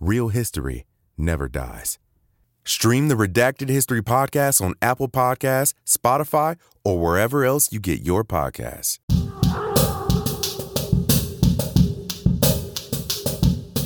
[0.00, 0.86] Real history
[1.16, 1.98] never dies.
[2.64, 8.24] Stream the Redacted History podcast on Apple Podcasts, Spotify, or wherever else you get your
[8.24, 8.98] podcasts.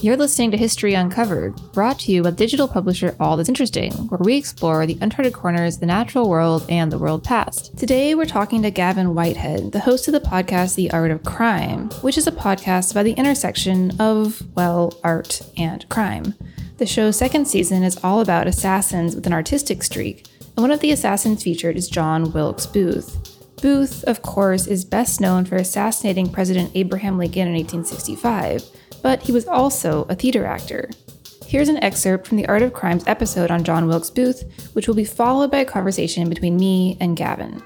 [0.00, 4.20] You're listening to History Uncovered, brought to you by digital publisher All That's Interesting, where
[4.22, 7.76] we explore the uncharted corners, the natural world, and the world past.
[7.76, 11.90] Today, we're talking to Gavin Whitehead, the host of the podcast The Art of Crime,
[12.02, 16.34] which is a podcast about the intersection of, well, art and crime.
[16.76, 20.78] The show's second season is all about assassins with an artistic streak, and one of
[20.78, 23.34] the assassins featured is John Wilkes Booth.
[23.60, 28.62] Booth, of course, is best known for assassinating President Abraham Lincoln in 1865
[29.02, 30.90] but he was also a theater actor.
[31.46, 34.94] Here's an excerpt from the Art of Crimes episode on John Wilkes Booth, which will
[34.94, 37.62] be followed by a conversation between me and Gavin.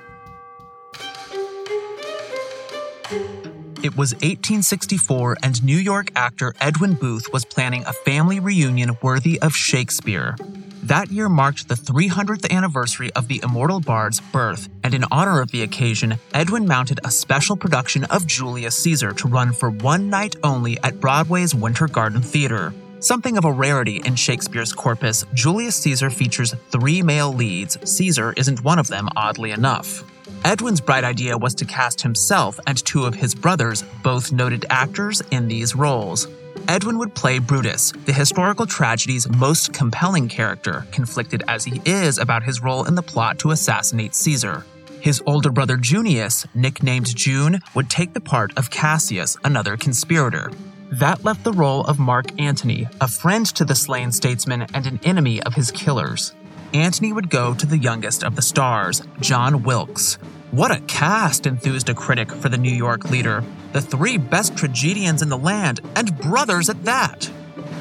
[3.83, 9.43] It was 1864, and New York actor Edwin Booth was planning a family reunion worthy
[9.43, 10.37] of Shakespeare.
[10.85, 15.53] That year marked the 300th anniversary of the immortal bard's birth, and in honor of
[15.53, 20.35] the occasion, Edwin mounted a special production of Julius Caesar to run for one night
[20.43, 22.75] only at Broadway's Winter Garden Theater.
[22.99, 27.79] Something of a rarity in Shakespeare's corpus, Julius Caesar features three male leads.
[27.89, 30.03] Caesar isn't one of them, oddly enough.
[30.45, 35.23] Edwin's bright idea was to cast himself and two of his brothers, both noted actors,
[35.31, 36.27] in these roles.
[36.69, 42.43] Edwin would play Brutus, the historical tragedy's most compelling character, conflicted as he is about
[42.43, 44.65] his role in the plot to assassinate Caesar.
[45.01, 50.53] His older brother Junius, nicknamed June, would take the part of Cassius, another conspirator.
[50.93, 55.01] That left the role of Mark Antony, a friend to the slain statesman and an
[55.03, 56.33] enemy of his killers.
[56.73, 60.19] Antony would go to the youngest of the stars, John Wilkes,
[60.53, 63.43] what a cast, enthused a critic for the New York leader.
[63.73, 67.31] The three best tragedians in the land, and brothers at that.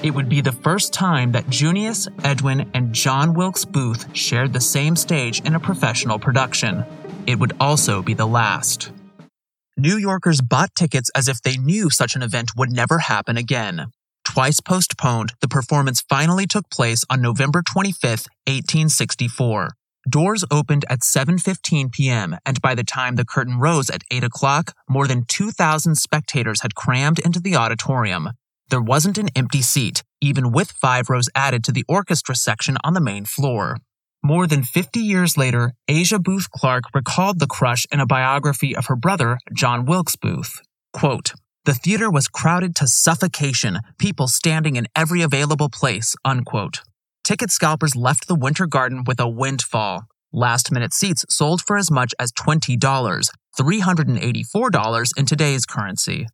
[0.03, 4.61] It would be the first time that Junius, Edwin, and John Wilkes Booth shared the
[4.61, 6.85] same stage in a professional production.
[7.27, 8.89] It would also be the last.
[9.75, 13.87] New Yorkers bought tickets as if they knew such an event would never happen again.
[14.23, 19.73] Twice postponed, the performance finally took place on November 25, 1864.
[20.09, 24.73] Doors opened at 7:15 p.m., and by the time the curtain rose at 8 o'clock,
[24.89, 28.29] more than 2,000 spectators had crammed into the auditorium.
[28.69, 32.93] There wasn't an empty seat, even with five rows added to the orchestra section on
[32.93, 33.77] the main floor.
[34.23, 38.87] More than 50 years later, Asia Booth Clark recalled the crush in a biography of
[38.87, 40.61] her brother, John Wilkes Booth.
[40.93, 41.33] Quote,
[41.65, 46.81] the theater was crowded to suffocation, people standing in every available place, unquote
[47.31, 50.03] ticket scalpers left the Winter Garden with a windfall.
[50.33, 52.77] Last minute seats sold for as much as $20,
[53.57, 56.27] $384 in today's currency.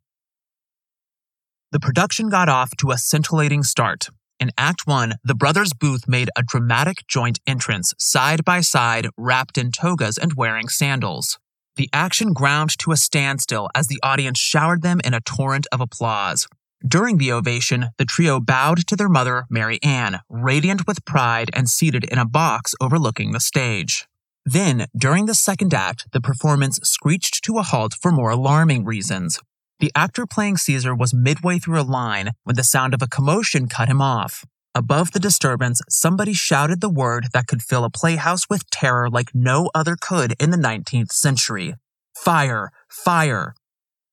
[1.70, 4.08] The production got off to a scintillating start.
[4.40, 9.56] In Act 1, the brothers Booth made a dramatic joint entrance, side by side, wrapped
[9.56, 11.38] in togas and wearing sandals.
[11.76, 15.80] The action ground to a standstill as the audience showered them in a torrent of
[15.80, 16.48] applause.
[16.86, 21.68] During the ovation, the trio bowed to their mother, Mary Ann, radiant with pride and
[21.68, 24.06] seated in a box overlooking the stage.
[24.44, 29.40] Then, during the second act, the performance screeched to a halt for more alarming reasons.
[29.80, 33.68] The actor playing Caesar was midway through a line when the sound of a commotion
[33.68, 34.44] cut him off.
[34.74, 39.34] Above the disturbance, somebody shouted the word that could fill a playhouse with terror like
[39.34, 41.74] no other could in the 19th century.
[42.14, 42.70] Fire!
[42.88, 43.54] Fire!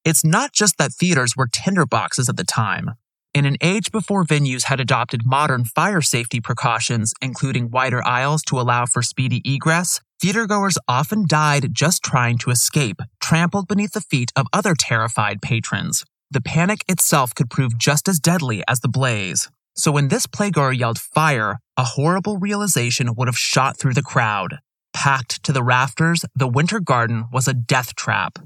[0.06, 2.92] It's not just that theaters were tinderboxes at the time.
[3.34, 8.60] In an age before venues had adopted modern fire safety precautions, including wider aisles to
[8.62, 14.32] allow for speedy egress, theatergoers often died just trying to escape, trampled beneath the feet
[14.36, 16.06] of other terrified patrons.
[16.30, 19.50] The panic itself could prove just as deadly as the blaze.
[19.76, 24.60] So when this playgoer yelled fire, a horrible realization would have shot through the crowd.
[24.94, 28.40] Packed to the rafters, the Winter Garden was a death trap,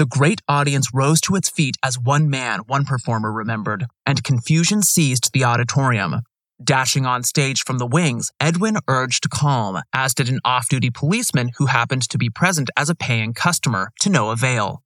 [0.00, 4.80] the great audience rose to its feet as one man, one performer remembered, and confusion
[4.80, 6.22] seized the auditorium.
[6.64, 11.50] Dashing on stage from the wings, Edwin urged calm, as did an off duty policeman
[11.58, 14.82] who happened to be present as a paying customer, to no avail.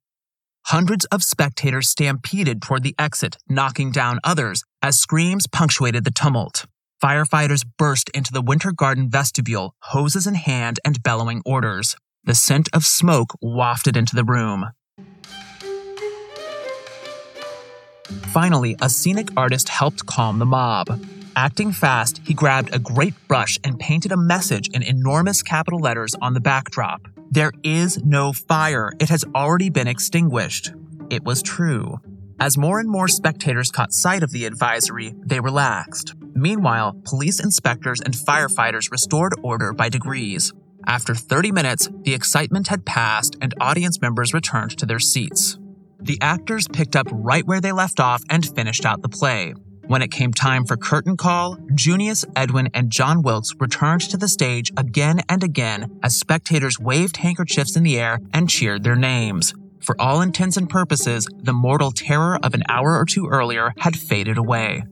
[0.65, 6.65] hundreds of spectators stampeded toward the exit, knocking down others as screams punctuated the tumult.
[7.01, 11.95] Firefighters burst into the Winter Garden vestibule, hoses in hand and bellowing orders.
[12.25, 14.65] The scent of smoke wafted into the room.
[18.35, 21.01] Finally, a scenic artist helped calm the mob.
[21.37, 26.13] Acting fast, he grabbed a great brush and painted a message in enormous capital letters
[26.21, 27.07] on the backdrop.
[27.31, 28.91] There is no fire.
[28.99, 30.73] It has already been extinguished.
[31.09, 32.01] It was true.
[32.37, 36.13] As more and more spectators caught sight of the advisory, they relaxed.
[36.33, 40.51] Meanwhile, police inspectors and firefighters restored order by degrees.
[40.85, 45.57] After 30 minutes, the excitement had passed and audience members returned to their seats.
[46.05, 49.55] The actors picked up right where they left off and finished out the play.
[49.87, 54.27] When it came time for curtain call, Junius, Edwin, and John Wilkes returned to the
[54.27, 59.55] stage again and again as spectators waved handkerchiefs in the air and cheered their names.
[59.81, 63.95] For all intents and purposes, the mortal terror of an hour or two earlier had
[63.97, 64.83] faded away.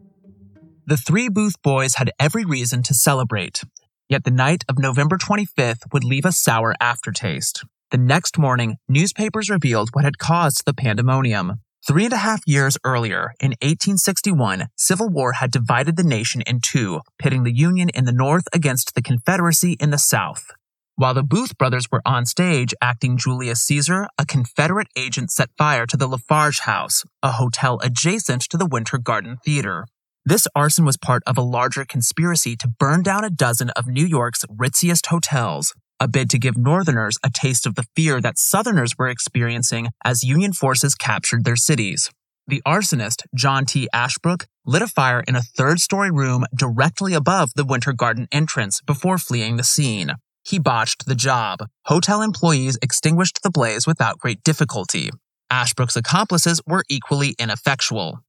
[0.88, 3.62] The three Booth boys had every reason to celebrate.
[4.10, 7.63] Yet the night of November 25th would leave a sour aftertaste.
[7.93, 11.59] The next morning, newspapers revealed what had caused the pandemonium.
[11.87, 16.59] Three and a half years earlier, in 1861, civil war had divided the nation in
[16.59, 20.47] two, pitting the Union in the North against the Confederacy in the South.
[20.95, 25.85] While the Booth brothers were on stage acting Julius Caesar, a Confederate agent set fire
[25.85, 29.85] to the Lafarge House, a hotel adjacent to the Winter Garden Theater.
[30.25, 34.05] This arson was part of a larger conspiracy to burn down a dozen of New
[34.05, 38.97] York's ritziest hotels, a bid to give Northerners a taste of the fear that Southerners
[38.97, 42.09] were experiencing as Union forces captured their cities.
[42.47, 43.87] The arsonist, John T.
[43.93, 48.81] Ashbrook, lit a fire in a third story room directly above the Winter Garden entrance
[48.81, 50.11] before fleeing the scene.
[50.45, 51.59] He botched the job.
[51.85, 55.09] Hotel employees extinguished the blaze without great difficulty.
[55.49, 58.19] Ashbrook's accomplices were equally ineffectual.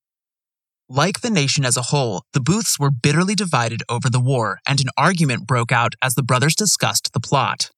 [0.89, 4.81] Like the nation as a whole, the Booths were bitterly divided over the war, and
[4.81, 7.71] an argument broke out as the brothers discussed the plot.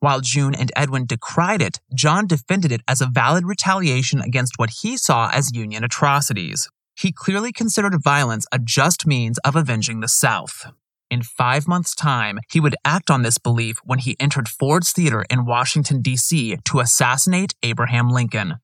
[0.00, 4.70] While June and Edwin decried it, John defended it as a valid retaliation against what
[4.80, 6.70] he saw as Union atrocities.
[6.98, 10.64] He clearly considered violence a just means of avenging the South.
[11.10, 15.26] In five months' time, he would act on this belief when he entered Ford's Theater
[15.28, 16.56] in Washington, D.C.
[16.64, 18.54] to assassinate Abraham Lincoln.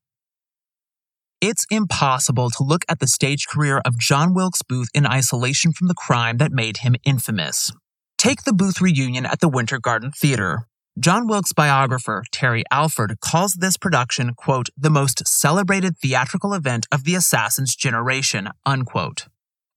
[1.40, 5.88] It's impossible to look at the stage career of John Wilkes Booth in isolation from
[5.88, 7.72] the crime that made him infamous.
[8.18, 10.66] Take the Booth reunion at the Winter Garden Theater.
[10.98, 17.04] John Wilkes' biographer, Terry Alford, calls this production, quote, the most celebrated theatrical event of
[17.04, 19.28] the assassin's generation, unquote.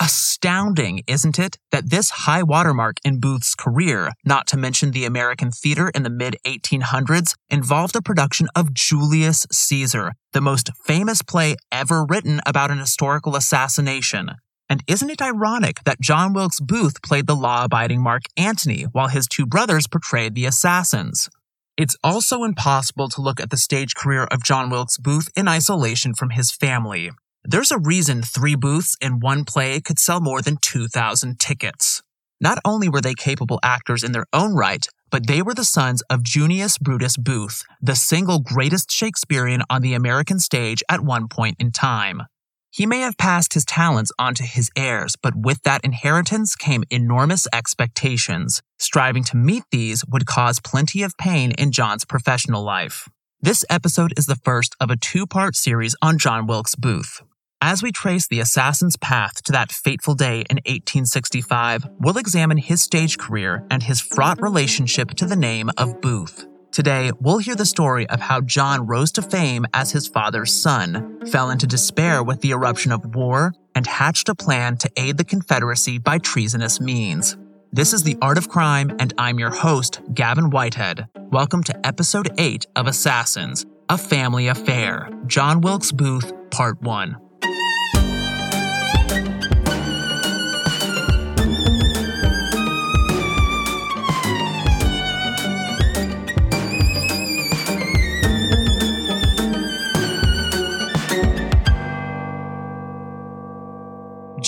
[0.03, 5.50] Astounding, isn't it, that this high watermark in Booth's career, not to mention the American
[5.50, 11.55] theater in the mid 1800s, involved a production of Julius Caesar, the most famous play
[11.71, 14.31] ever written about an historical assassination.
[14.69, 19.07] And isn't it ironic that John Wilkes Booth played the law abiding Mark Antony while
[19.07, 21.29] his two brothers portrayed the assassins?
[21.77, 26.13] It's also impossible to look at the stage career of John Wilkes Booth in isolation
[26.13, 27.11] from his family.
[27.45, 32.01] There's a reason three booths in one play could sell more than 2,000 tickets.
[32.40, 36.01] Not only were they capable actors in their own right, but they were the sons
[36.10, 41.57] of Junius Brutus Booth, the single greatest Shakespearean on the American stage at one point
[41.60, 42.24] in time.
[42.72, 46.86] He may have passed his talents on to his heirs, but with that inheritance came
[46.89, 48.62] enormous expectations.
[48.79, 53.10] Striving to meet these would cause plenty of pain in John's professional life.
[53.41, 57.22] This episode is the first of a two part series on John Wilkes Booth.
[57.65, 62.82] As we trace the assassin's path to that fateful day in 1865, we'll examine his
[62.82, 66.46] stage career and his fraught relationship to the name of Booth.
[66.74, 71.25] Today, we'll hear the story of how John rose to fame as his father's son,
[71.27, 75.24] fell into despair with the eruption of war, and hatched a plan to aid the
[75.24, 77.38] Confederacy by treasonous means.
[77.72, 81.08] This is The Art of Crime, and I'm your host, Gavin Whitehead.
[81.32, 87.23] Welcome to Episode 8 of Assassins, A Family Affair John Wilkes Booth, Part 1.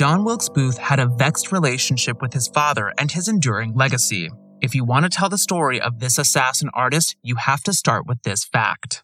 [0.06, 4.30] John Wilkes Booth had a vexed relationship with his father and his enduring legacy.
[4.62, 8.06] If you want to tell the story of this assassin artist, you have to start
[8.06, 9.04] with this fact.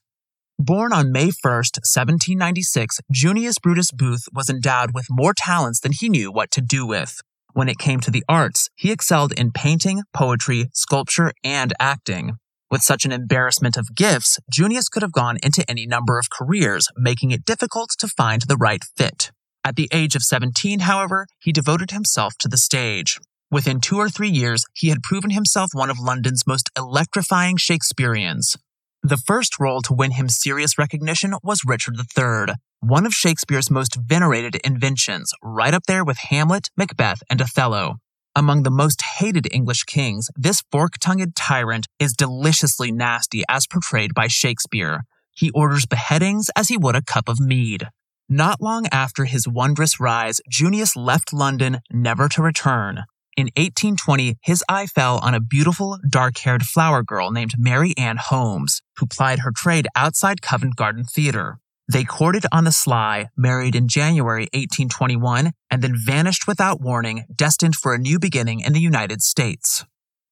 [0.60, 6.08] Born on May 1st, 1796, Junius Brutus Booth was endowed with more talents than he
[6.08, 7.20] knew what to do with.
[7.54, 12.34] When it came to the arts, he excelled in painting, poetry, sculpture, and acting.
[12.70, 16.90] With such an embarrassment of gifts, Junius could have gone into any number of careers,
[16.96, 19.32] making it difficult to find the right fit.
[19.64, 23.20] At the age of 17, however, he devoted himself to the stage.
[23.52, 28.58] Within two or three years, he had proven himself one of London's most electrifying Shakespeareans.
[29.04, 33.96] The first role to win him serious recognition was Richard III, one of Shakespeare's most
[33.96, 37.98] venerated inventions, right up there with Hamlet, Macbeth, and Othello.
[38.36, 44.14] Among the most hated English kings, this fork tongued tyrant is deliciously nasty as portrayed
[44.14, 45.02] by Shakespeare.
[45.32, 47.90] He orders beheadings as he would a cup of mead.
[48.34, 53.04] Not long after his wondrous rise, Junius left London, never to return.
[53.36, 58.16] In 1820, his eye fell on a beautiful, dark haired flower girl named Mary Ann
[58.16, 61.60] Holmes, who plied her trade outside Covent Garden Theatre.
[61.92, 67.76] They courted on the sly, married in January 1821, and then vanished without warning, destined
[67.76, 69.84] for a new beginning in the United States.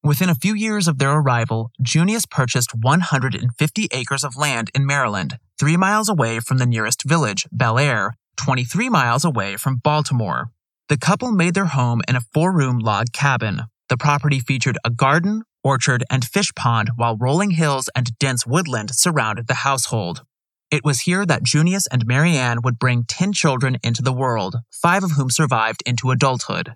[0.02, 5.38] Within a few years of their arrival, Junius purchased 150 acres of land in Maryland,
[5.58, 10.52] three miles away from the nearest village, Bel Air, 23 miles away from Baltimore.
[10.88, 13.64] The couple made their home in a four room log cabin.
[13.90, 18.94] The property featured a garden, orchard, and fish pond, while rolling hills and dense woodland
[18.94, 20.22] surrounded the household.
[20.70, 24.56] It was here that Junius and Mary Ann would bring 10 children into the world,
[24.70, 26.74] five of whom survived into adulthood.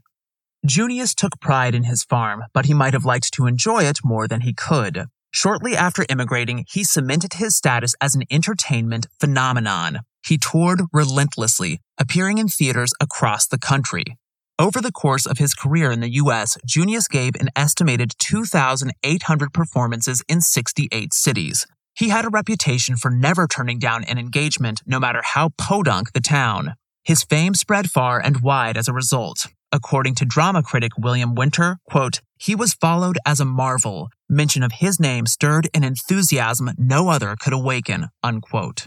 [0.66, 4.26] Junius took pride in his farm, but he might have liked to enjoy it more
[4.26, 5.06] than he could.
[5.30, 10.00] Shortly after immigrating, he cemented his status as an entertainment phenomenon.
[10.24, 14.16] He toured relentlessly, appearing in theaters across the country.
[14.58, 20.22] Over the course of his career in the U.S., Junius gave an estimated 2,800 performances
[20.28, 21.66] in 68 cities.
[21.94, 26.20] He had a reputation for never turning down an engagement, no matter how podunk the
[26.20, 26.74] town.
[27.02, 29.46] His fame spread far and wide as a result.
[29.74, 34.08] According to drama critic William Winter, quote, he was followed as a marvel.
[34.28, 38.86] Mention of his name stirred an enthusiasm no other could awaken, unquote.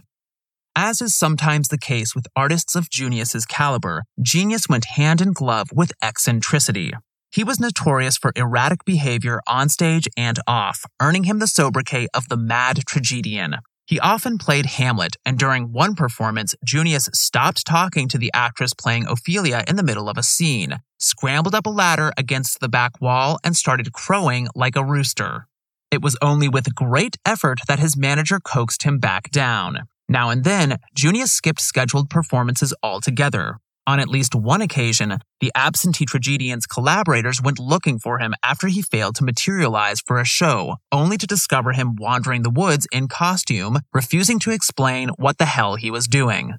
[0.78, 5.68] As is sometimes the case with artists of Junius's caliber, genius went hand in glove
[5.74, 6.94] with eccentricity.
[7.32, 12.30] He was notorious for erratic behavior on stage and off, earning him the sobriquet of
[12.30, 13.58] the Mad Tragedian.
[13.88, 19.08] He often played Hamlet, and during one performance, Junius stopped talking to the actress playing
[19.08, 23.40] Ophelia in the middle of a scene, scrambled up a ladder against the back wall,
[23.46, 25.48] and started crowing like a rooster.
[25.90, 29.88] It was only with great effort that his manager coaxed him back down.
[30.10, 33.62] Now and then, Junius skipped scheduled performances altogether.
[33.88, 38.82] On at least one occasion, the absentee tragedian's collaborators went looking for him after he
[38.82, 43.80] failed to materialize for a show, only to discover him wandering the woods in costume,
[43.94, 46.56] refusing to explain what the hell he was doing.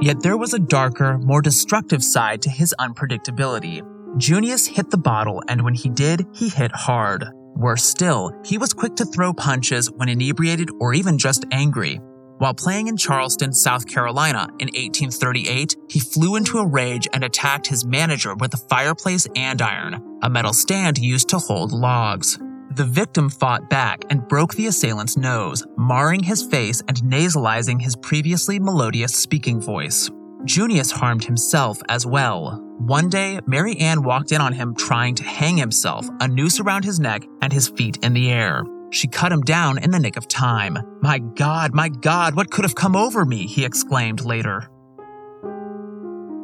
[0.00, 3.86] Yet there was a darker, more destructive side to his unpredictability.
[4.16, 7.24] Junius hit the bottle, and when he did, he hit hard.
[7.54, 12.00] Worse still, he was quick to throw punches when inebriated or even just angry.
[12.42, 17.68] While playing in Charleston, South Carolina in 1838, he flew into a rage and attacked
[17.68, 22.40] his manager with a fireplace andiron, a metal stand used to hold logs.
[22.72, 27.94] The victim fought back and broke the assailant's nose, marring his face and nasalizing his
[27.94, 30.10] previously melodious speaking voice.
[30.44, 32.60] Junius harmed himself as well.
[32.78, 36.84] One day, Mary Ann walked in on him trying to hang himself, a noose around
[36.84, 38.64] his neck and his feet in the air.
[38.92, 40.76] She cut him down in the nick of time.
[41.00, 43.46] My God, my God, what could have come over me?
[43.46, 44.68] he exclaimed later.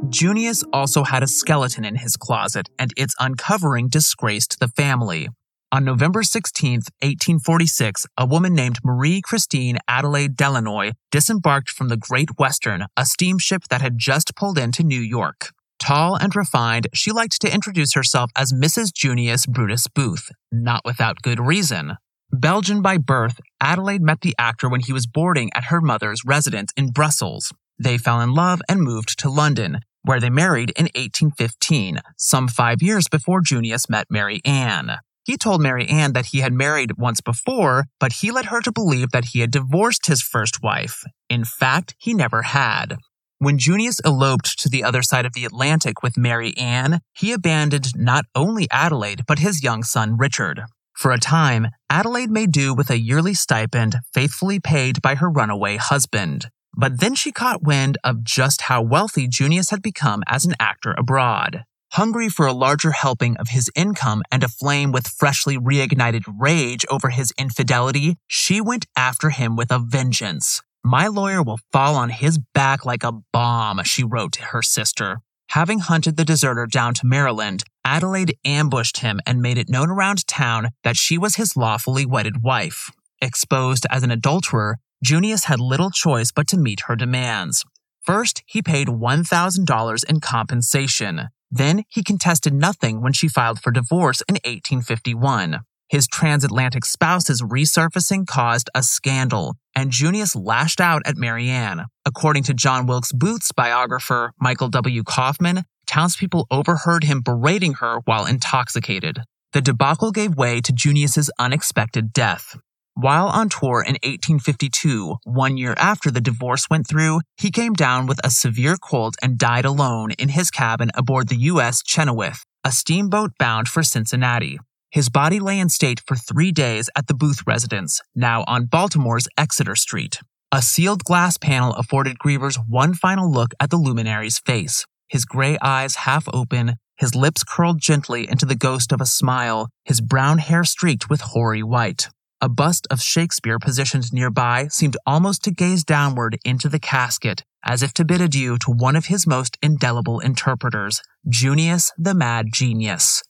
[0.09, 5.29] Junius also had a skeleton in his closet, and its uncovering disgraced the family.
[5.71, 12.39] On November 16, 1846, a woman named Marie Christine Adelaide Delanoy disembarked from the Great
[12.39, 15.51] Western, a steamship that had just pulled into New York.
[15.79, 18.95] Tall and refined, she liked to introduce herself as Mrs.
[18.95, 21.99] Junius Brutus Booth, not without good reason.
[22.33, 26.73] Belgian by birth, Adelaide met the actor when he was boarding at her mother's residence
[26.77, 27.53] in Brussels.
[27.79, 32.83] They fell in love and moved to London, where they married in 1815, some five
[32.83, 34.99] years before Junius met Mary Ann.
[35.25, 38.73] He told Mary Ann that he had married once before, but he led her to
[38.73, 41.05] believe that he had divorced his first wife.
[41.31, 42.99] In fact, he never had.
[43.39, 47.93] When Junius eloped to the other side of the Atlantic with Mary Ann, he abandoned
[47.97, 50.65] not only Adelaide, but his young son Richard.
[50.99, 55.77] For a time, Adelaide made do with a yearly stipend faithfully paid by her runaway
[55.77, 56.51] husband.
[56.77, 60.97] But then she caught wind of just how wealthy Junius had become as an actor
[60.99, 61.63] abroad.
[61.93, 67.11] Hungry for a larger helping of his income and aflame with freshly reignited rage over
[67.11, 70.63] his infidelity, she went after him with a vengeance.
[70.83, 75.21] My lawyer will fall on his back like a bomb, she wrote to her sister.
[75.53, 80.27] Having hunted the deserter down to Maryland, Adelaide ambushed him and made it known around
[80.27, 82.91] town that she was his lawfully wedded wife.
[83.23, 87.65] Exposed as an adulterer, Junius had little choice but to meet her demands.
[88.03, 91.29] First, he paid $1,000 in compensation.
[91.51, 95.61] Then, he contested nothing when she filed for divorce in 1851.
[95.89, 101.87] His transatlantic spouse's resurfacing caused a scandal, and Junius lashed out at Mary Ann.
[102.05, 105.03] According to John Wilkes Booth's biographer, Michael W.
[105.05, 109.23] Kaufman, townspeople overheard him berating her while intoxicated.
[109.53, 112.57] The debacle gave way to Junius's unexpected death.
[112.95, 118.07] While on tour in 1852, one year after the divorce went through, he came down
[118.07, 121.81] with a severe cold and died alone in his cabin aboard the U.S.
[121.83, 124.59] Chenoweth, a steamboat bound for Cincinnati.
[124.91, 129.29] His body lay in state for three days at the Booth residence, now on Baltimore's
[129.37, 130.19] Exeter Street.
[130.51, 135.59] A sealed glass panel afforded grievers one final look at the luminary's face, his gray
[135.61, 140.39] eyes half open, his lips curled gently into the ghost of a smile, his brown
[140.39, 142.09] hair streaked with hoary white.
[142.41, 147.83] A bust of Shakespeare positioned nearby seemed almost to gaze downward into the casket, as
[147.83, 153.25] if to bid adieu to one of his most indelible interpreters, Junius the Mad Genius.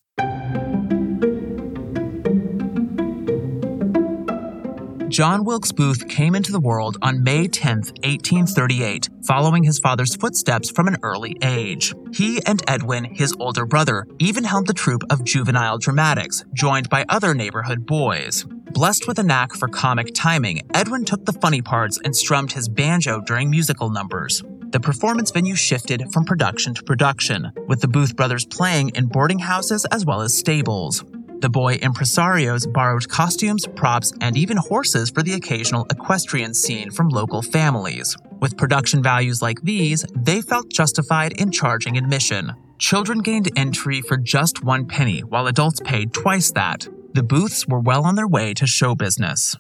[5.19, 10.71] John Wilkes Booth came into the world on May 10, 1838, following his father's footsteps
[10.71, 11.93] from an early age.
[12.13, 17.05] He and Edwin, his older brother, even helmed the troupe of juvenile dramatics, joined by
[17.09, 18.45] other neighborhood boys.
[18.71, 22.69] Blessed with a knack for comic timing, Edwin took the funny parts and strummed his
[22.69, 24.45] banjo during musical numbers.
[24.71, 29.41] The performance venue shifted from production to production, with the Booth brothers playing in boarding
[29.41, 31.03] houses as well as stables.
[31.41, 37.11] The boy impresarios borrowed costumes, props, and even horses for the occasional equestrian scene from
[37.11, 38.17] local families.
[38.41, 42.53] With production values like these, they felt justified in charging admission.
[42.79, 46.89] Children gained entry for just one penny, while adults paid twice that.
[47.15, 49.57] The Booths were well on their way to show business.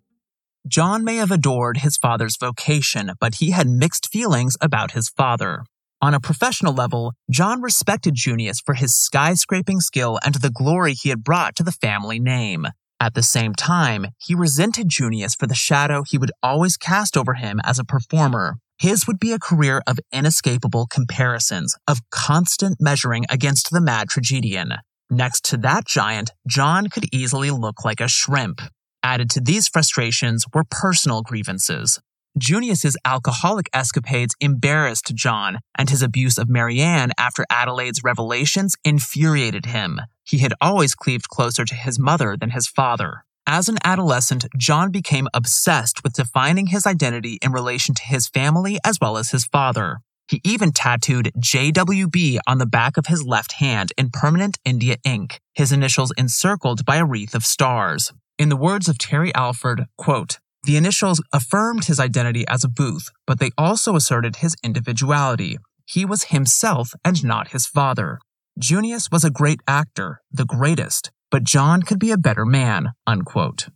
[0.66, 5.64] John may have adored his father's vocation, but he had mixed feelings about his father.
[6.00, 11.09] On a professional level, John respected Junius for his skyscraping skill and the glory he
[11.09, 12.67] had brought to the family name.
[13.00, 17.34] At the same time, he resented Junius for the shadow he would always cast over
[17.34, 18.58] him as a performer.
[18.78, 24.75] His would be a career of inescapable comparisons, of constant measuring against the mad tragedian.
[25.11, 28.61] Next to that giant, John could easily look like a shrimp.
[29.02, 31.99] Added to these frustrations were personal grievances.
[32.38, 39.66] Junius's alcoholic escapades embarrassed John, and his abuse of Mary Ann after Adelaide's revelations infuriated
[39.66, 40.00] him.
[40.24, 43.24] He had always cleaved closer to his mother than his father.
[43.46, 48.78] As an adolescent, John became obsessed with defining his identity in relation to his family
[48.84, 50.00] as well as his father.
[50.28, 55.40] He even tattooed JWB on the back of his left hand in permanent India ink,
[55.54, 58.12] his initials encircled by a wreath of stars.
[58.38, 60.38] In the words of Terry Alford, quote,
[60.69, 65.57] the initials affirmed his identity as a Booth, but they also asserted his individuality.
[65.87, 68.19] He was himself and not his father.
[68.59, 73.69] Junius was a great actor, the greatest, but John could be a better man, unquote.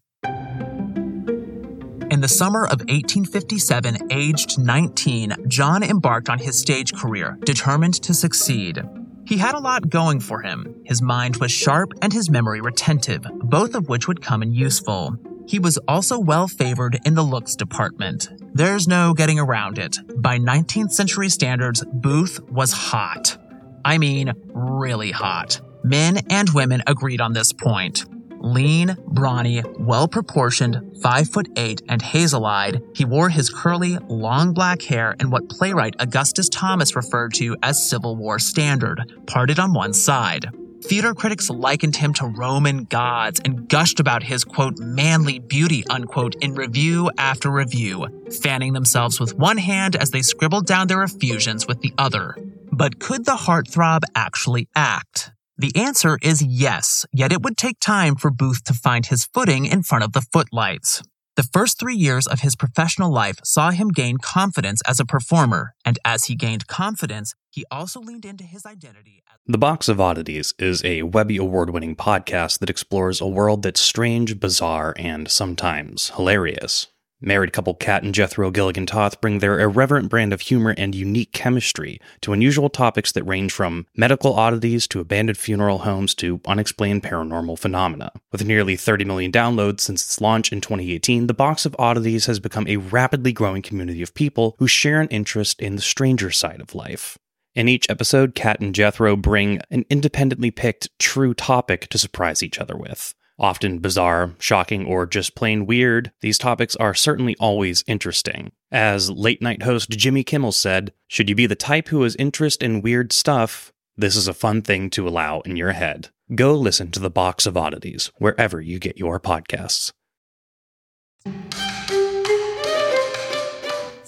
[2.10, 8.12] In the summer of 1857, aged 19, John embarked on his stage career, determined to
[8.12, 8.82] succeed.
[9.24, 10.82] He had a lot going for him.
[10.84, 15.16] His mind was sharp and his memory retentive, both of which would come in useful.
[15.46, 18.28] He was also well favored in the looks department.
[18.54, 19.96] There's no getting around it.
[20.16, 23.36] By 19th century standards, Booth was hot.
[23.84, 25.60] I mean, really hot.
[25.84, 28.04] Men and women agreed on this point.
[28.42, 34.52] Lean, brawny, well proportioned, 5 foot 8 and hazel eyed, he wore his curly, long
[34.52, 39.72] black hair in what playwright Augustus Thomas referred to as Civil War standard, parted on
[39.72, 40.50] one side.
[40.84, 46.34] Theater critics likened him to Roman gods and gushed about his quote manly beauty unquote
[46.42, 48.06] in review after review,
[48.42, 52.36] fanning themselves with one hand as they scribbled down their effusions with the other.
[52.72, 55.30] But could the heartthrob actually act?
[55.56, 59.66] The answer is yes, yet it would take time for Booth to find his footing
[59.66, 61.02] in front of the footlights.
[61.36, 65.74] The first three years of his professional life saw him gain confidence as a performer,
[65.84, 69.22] and as he gained confidence, he also leaned into his identity.
[69.30, 73.62] As- the Box of Oddities is a Webby Award winning podcast that explores a world
[73.62, 76.86] that's strange, bizarre, and sometimes hilarious.
[77.24, 81.32] Married couple Kat and Jethro Gilligan Toth bring their irreverent brand of humor and unique
[81.32, 87.04] chemistry to unusual topics that range from medical oddities to abandoned funeral homes to unexplained
[87.04, 88.10] paranormal phenomena.
[88.32, 92.40] With nearly 30 million downloads since its launch in 2018, the Box of Oddities has
[92.40, 96.60] become a rapidly growing community of people who share an interest in the stranger side
[96.60, 97.18] of life.
[97.54, 102.58] In each episode, Kat and Jethro bring an independently picked true topic to surprise each
[102.58, 103.14] other with.
[103.38, 108.52] Often bizarre, shocking, or just plain weird, these topics are certainly always interesting.
[108.70, 112.62] As late night host Jimmy Kimmel said, should you be the type who has interest
[112.62, 116.08] in weird stuff, this is a fun thing to allow in your head.
[116.34, 119.92] Go listen to the Box of Oddities wherever you get your podcasts.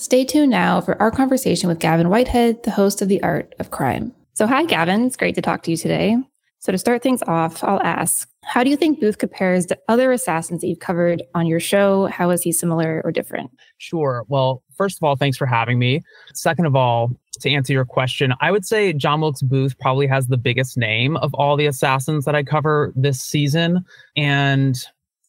[0.05, 3.71] Stay tuned now for our conversation with Gavin Whitehead, the host of The Art of
[3.71, 4.13] Crime.
[4.35, 5.07] So, hi, Gavin.
[5.07, 6.19] It's great to talk to you today.
[6.59, 10.13] So, to start things off, I'll ask How do you think Booth compares to other
[10.13, 12.05] assassins that you've covered on your show?
[12.09, 13.51] How is he similar or different?
[13.79, 14.27] Sure.
[14.29, 16.03] Well, first of all, thanks for having me.
[16.35, 20.27] Second of all, to answer your question, I would say John Wilkes Booth probably has
[20.27, 23.83] the biggest name of all the assassins that I cover this season.
[24.19, 24.77] And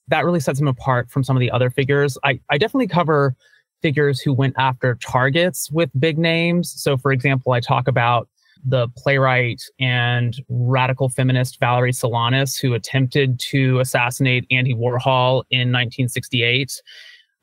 [0.10, 2.18] that really sets him apart from some of the other figures.
[2.26, 3.38] I, I definitely cover
[3.86, 6.74] figures who went after targets with big names.
[6.76, 8.28] So, for example, I talk about
[8.66, 16.82] the playwright and radical feminist Valerie Solanas, who attempted to assassinate Andy Warhol in 1968.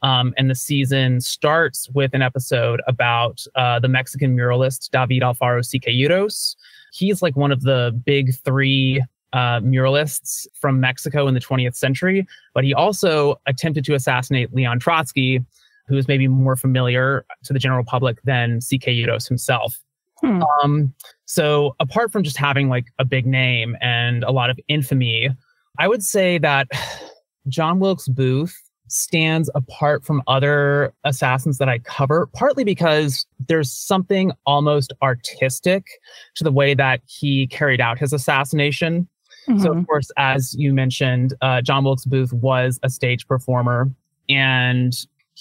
[0.03, 5.63] Um, and the season starts with an episode about uh, the Mexican muralist David Alfaro
[5.63, 6.57] Siqueiros.
[6.93, 9.01] He's like one of the big three
[9.33, 14.81] uh, muralists from Mexico in the 20th century, but he also attempted to assassinate Leon
[14.81, 15.41] Trotsky,
[15.87, 19.79] who is maybe more familiar to the general public than Siqueiros himself.
[20.21, 20.43] Hmm.
[20.63, 25.31] Um, so apart from just having like a big name and a lot of infamy,
[25.79, 26.69] I would say that
[27.49, 28.57] John Wilkes Booth
[28.93, 35.87] stands apart from other assassins that I cover, partly because there's something almost artistic
[36.37, 39.09] to the way that he carried out his assassination.
[39.49, 39.61] Mm-hmm.
[39.61, 39.85] So, of mm-hmm.
[39.85, 43.91] course, as you mentioned, uh, John Wilkes Booth was a stage performer
[44.29, 44.93] and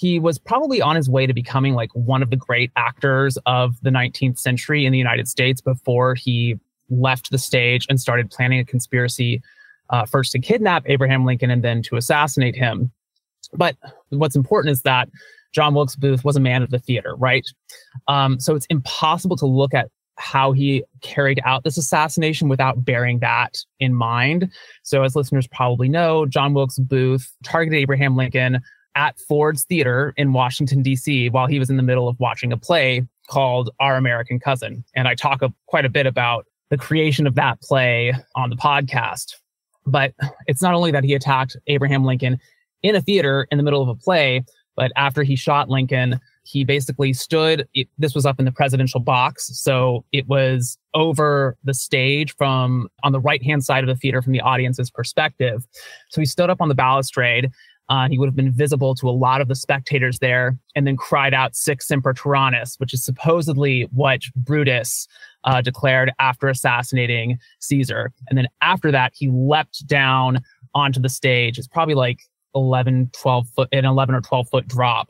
[0.02, 3.80] he was probably on his way to becoming like one of the great actors of
[3.82, 6.58] the 19th century in the United States before he
[6.90, 9.40] left the stage and started planning a conspiracy
[9.90, 12.90] uh, first to kidnap Abraham Lincoln and then to assassinate him.
[13.52, 13.76] But
[14.08, 15.08] what's important is that
[15.54, 17.46] John Wilkes Booth was a man of the theater, right?
[18.08, 23.20] Um, so it's impossible to look at how he carried out this assassination without bearing
[23.20, 24.50] that in mind.
[24.82, 28.60] So, as listeners probably know, John Wilkes Booth targeted Abraham Lincoln
[28.94, 32.56] at Ford's Theater in Washington, D.C., while he was in the middle of watching a
[32.56, 34.84] play called Our American Cousin.
[34.94, 38.56] And I talk a, quite a bit about the creation of that play on the
[38.56, 39.34] podcast.
[39.86, 40.14] But
[40.46, 42.38] it's not only that he attacked Abraham Lincoln
[42.82, 44.44] in a theater in the middle of a play,
[44.76, 47.68] but after he shot Lincoln, he basically stood.
[47.74, 49.50] It, this was up in the presidential box.
[49.58, 54.22] So it was over the stage from on the right hand side of the theater
[54.22, 55.66] from the audience's perspective.
[56.10, 57.50] So he stood up on the balustrade
[57.92, 60.96] uh, he would have been visible to a lot of the spectators there and then
[60.96, 65.06] cried out Sic Semper Tyrannis, which is supposedly what Brutus
[65.44, 68.10] uh, declared after assassinating Caesar.
[68.28, 70.40] And then after that, he leapt down
[70.74, 71.58] onto the stage.
[71.58, 72.20] It's probably like
[72.54, 75.08] 11, 12 foot, an 11 or 12 foot drop.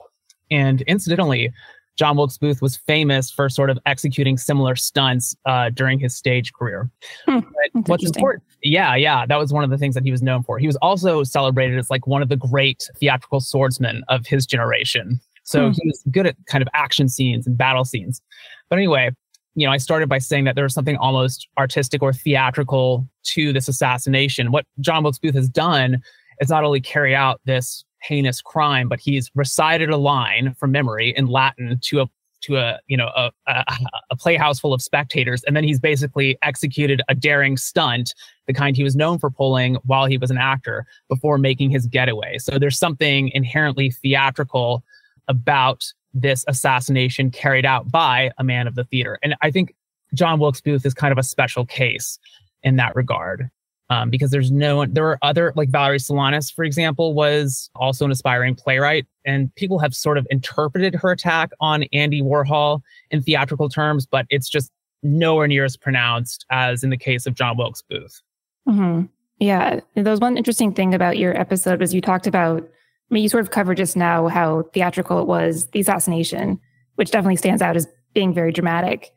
[0.50, 1.52] And incidentally,
[1.96, 6.52] John Wilkes Booth was famous for sort of executing similar stunts uh, during his stage
[6.52, 6.90] career.
[7.26, 7.40] Hmm,
[7.86, 8.42] what's important?
[8.62, 10.58] Yeah, yeah, that was one of the things that he was known for.
[10.58, 15.20] He was also celebrated as like one of the great theatrical swordsmen of his generation.
[15.44, 15.72] So hmm.
[15.72, 18.22] he was good at kind of action scenes and battle scenes.
[18.70, 19.10] But anyway,
[19.54, 23.52] you know, I started by saying that there was something almost artistic or theatrical to
[23.52, 24.50] this assassination.
[24.50, 26.02] What John Wilkes Booth has done
[26.40, 31.14] is not only carry out this heinous crime, but he's recited a line from memory
[31.16, 32.06] in Latin to a
[32.42, 33.64] to a you know a, a,
[34.10, 35.44] a, playhouse full of spectators.
[35.44, 38.14] And then he's basically executed a daring stunt
[38.46, 41.86] the kind he was known for pulling while he was an actor before making his
[41.86, 42.38] getaway.
[42.38, 44.82] So there's something inherently theatrical
[45.28, 45.84] about
[46.14, 49.18] this assassination carried out by a man of the theater.
[49.22, 49.74] And i think
[50.14, 52.18] john wilkes booth is kind of a special case
[52.62, 53.50] in that regard
[53.92, 54.94] um, because there's no one.
[54.94, 59.78] There are other like Valerie Solanas, for example, was also an aspiring playwright, and people
[59.80, 64.72] have sort of interpreted her attack on Andy Warhol in theatrical terms, but it's just
[65.02, 68.22] nowhere near as pronounced as in the case of John Wilkes Booth.
[68.66, 69.02] Mm-hmm.
[69.40, 72.62] Yeah, that was one interesting thing about your episode was you talked about.
[72.62, 76.58] I mean, you sort of covered just now how theatrical it was, the assassination,
[76.94, 79.10] which definitely stands out as being very dramatic.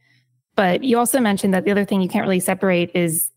[0.58, 3.32] But you also mentioned that the other thing you can't really separate is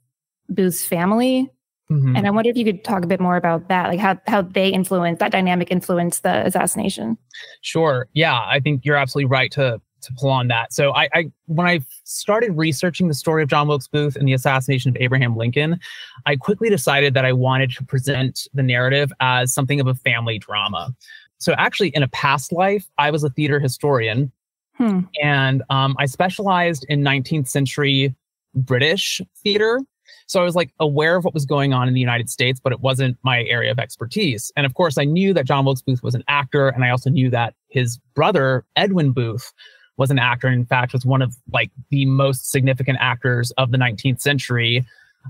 [0.49, 1.51] Booth's family.
[1.91, 2.17] Mm-hmm.
[2.17, 4.43] And I wonder if you could talk a bit more about that, like how how
[4.43, 7.17] they influence that dynamic influence the assassination.
[7.63, 8.09] Sure.
[8.13, 10.73] Yeah, I think you're absolutely right to to pull on that.
[10.73, 14.35] So I, I when I started researching the story of John Wilkes Booth and the
[14.35, 15.81] assassination of Abraham Lincoln,
[16.27, 20.39] I quickly decided that I wanted to present the narrative as something of a family
[20.39, 20.95] drama.
[21.39, 24.31] So actually, in a past life, I was a theater historian
[24.79, 25.01] Hmm.
[25.21, 28.15] And um, I specialized in 19th century
[28.55, 29.81] British theater.
[30.29, 32.71] So I was like aware of what was going on in the United States, but
[32.71, 34.53] it wasn't my area of expertise.
[34.57, 37.09] And of course, I knew that John Wilkes Booth was an actor, and I also
[37.09, 39.53] knew that his brother Edwin Booth
[39.97, 40.47] was an actor.
[40.47, 44.87] And in fact, was one of like the most significant actors of the 19th century,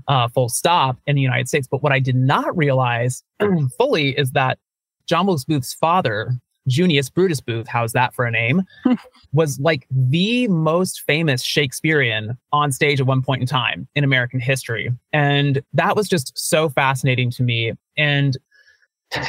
[0.09, 1.67] uh, full stop, in the United States.
[1.69, 3.23] But what I did not realize
[3.77, 4.59] fully is that
[5.07, 6.33] John Wilkes Booth's father,
[6.69, 8.63] Junius Brutus Booth, how's that for a name,
[9.33, 14.39] was like the most famous Shakespearean on stage at one point in time in American
[14.39, 14.91] history.
[15.11, 17.73] And that was just so fascinating to me.
[17.97, 18.37] And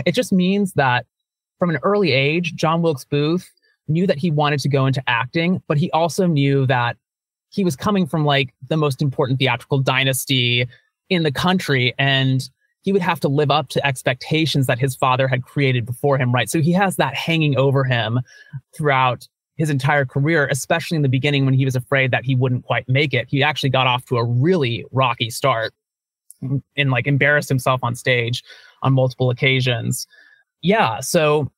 [0.07, 1.07] it just means that
[1.59, 3.51] from an early age, John Wilkes Booth
[3.89, 6.97] knew that he wanted to go into acting, but he also knew that
[7.51, 10.67] he was coming from like the most important theatrical dynasty
[11.09, 11.95] in the country.
[11.99, 12.49] And
[12.83, 16.33] he would have to live up to expectations that his father had created before him,
[16.33, 16.49] right?
[16.49, 18.21] So he has that hanging over him
[18.75, 22.65] throughout his entire career, especially in the beginning when he was afraid that he wouldn't
[22.65, 23.27] quite make it.
[23.29, 25.75] He actually got off to a really rocky start
[26.41, 28.43] and like embarrassed himself on stage
[28.83, 30.07] on multiple occasions.
[30.63, 31.51] Yeah, so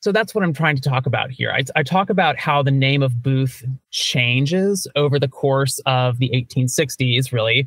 [0.00, 1.50] so that's what I'm trying to talk about here.
[1.50, 6.30] I, I talk about how the name of Booth changes over the course of the
[6.30, 7.66] 1860s, really.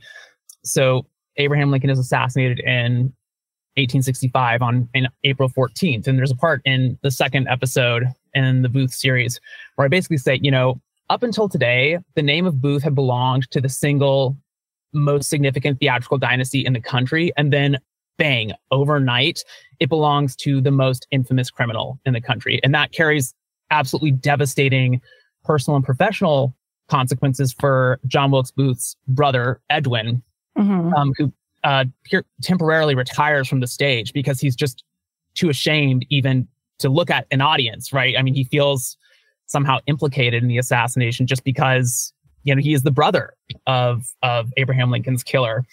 [0.64, 1.06] So
[1.40, 3.14] Abraham Lincoln is assassinated in
[3.76, 6.08] 1865 on in April 14th.
[6.08, 9.40] And there's a part in the second episode in the Booth series
[9.76, 13.50] where I basically say, you know, up until today, the name of Booth had belonged
[13.52, 14.38] to the single
[14.94, 17.32] most significant theatrical dynasty in the country.
[17.38, 17.78] And then
[18.18, 19.44] bang, overnight,
[19.80, 22.60] it belongs to the most infamous criminal in the country.
[22.64, 23.34] And that carries
[23.72, 25.02] absolutely devastating
[25.44, 26.56] personal and professional
[26.90, 30.22] consequences for John Wilkes Booth's brother, Edwin,
[30.60, 30.94] Mhm.
[30.94, 31.32] um, who
[31.64, 31.86] uh,
[32.42, 34.84] temporarily retires from the stage because he's just
[35.36, 36.48] too ashamed even
[36.80, 38.16] to look at an audience, right?
[38.18, 38.98] I mean, he feels
[39.48, 43.34] somehow implicated in the assassination just because you know he is the brother
[43.68, 45.64] of of Abraham Lincoln's killer,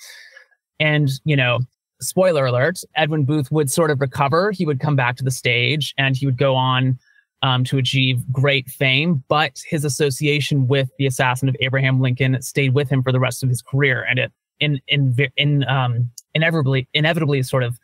[0.81, 1.61] and you know.
[1.99, 4.51] Spoiler alert, Edwin Booth would sort of recover.
[4.53, 6.99] He would come back to the stage and he would go on
[7.41, 12.75] um, to achieve great fame, but his association with the assassin of Abraham Lincoln stayed
[12.75, 14.05] with him for the rest of his career.
[14.11, 17.79] And it in in in um inevitably inevitably sort of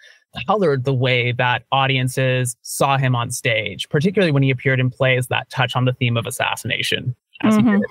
[0.46, 5.26] colored the way that audiences saw him on stage, particularly when he appeared in plays
[5.28, 7.70] that touch on the theme of assassination, as Mhm.
[7.80, 7.90] did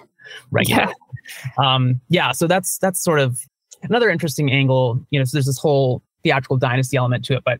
[0.49, 0.93] regularly.
[1.57, 3.39] Um, yeah, so that's that's sort of
[3.83, 5.05] another interesting angle.
[5.11, 7.59] You know, so there's this whole theatrical dynasty element to it, but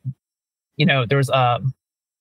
[0.77, 1.73] you know, there's um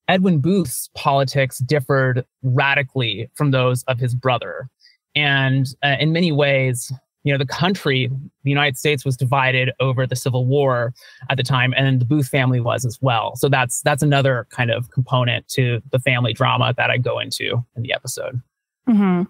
[0.08, 4.68] Edwin Booth's politics differed radically from those of his brother,
[5.14, 8.10] and uh, in many ways, you know, the country,
[8.44, 10.94] the United States, was divided over the Civil War
[11.28, 13.36] at the time, and the Booth family was as well.
[13.36, 17.64] So that's that's another kind of component to the family drama that I go into
[17.76, 18.40] in the episode.
[18.86, 19.22] hmm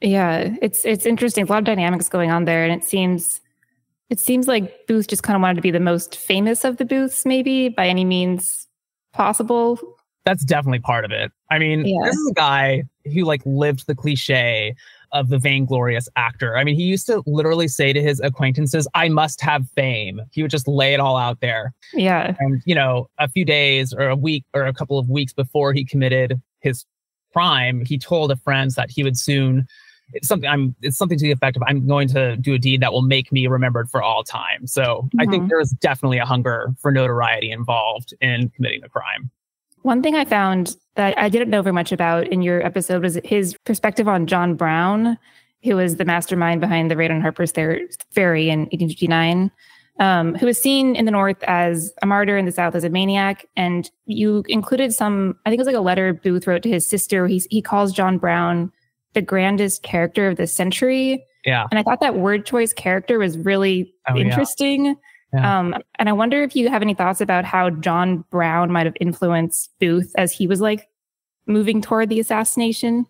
[0.00, 1.44] Yeah, it's it's interesting.
[1.44, 3.40] A lot of dynamics going on there, and it seems
[4.08, 6.84] it seems like Booth just kind of wanted to be the most famous of the
[6.84, 8.66] Booths, maybe by any means
[9.12, 9.78] possible.
[10.24, 11.32] That's definitely part of it.
[11.50, 12.04] I mean, Yeah.
[12.04, 14.74] this is a guy who like lived the cliche
[15.12, 16.56] of the vainglorious actor.
[16.56, 20.42] I mean, he used to literally say to his acquaintances, "I must have fame." He
[20.42, 21.72] would just lay it all out there.
[21.94, 25.32] Yeah, and you know a few days or a week or a couple of weeks
[25.32, 26.84] before he committed his
[27.32, 29.66] crime he told a friend that he would soon
[30.14, 32.80] it's something i'm it's something to the effect of i'm going to do a deed
[32.80, 35.48] that will make me remembered for all time so i think Mhm.
[35.50, 39.30] there is definitely a hunger for notoriety involved in committing the crime
[39.86, 43.20] One thing I found that I didn't know very much about in your episode was
[43.22, 45.16] his perspective on John Brown,
[45.62, 49.48] who was the mastermind behind the raid on Harper's Ferry in 1859,
[50.00, 52.88] um, who was seen in the North as a martyr, in the South as a
[52.88, 53.46] maniac.
[53.54, 56.84] And you included some, I think it was like a letter Booth wrote to his
[56.84, 57.28] sister.
[57.28, 58.72] He, he calls John Brown
[59.12, 61.24] the grandest character of the century.
[61.44, 64.86] yeah And I thought that word choice character was really Oh, interesting.
[64.86, 64.94] Yeah.
[65.34, 68.96] Um, and I wonder if you have any thoughts about how John Brown might have
[69.00, 70.88] influenced Booth as he was like
[71.46, 73.06] moving toward the assassination.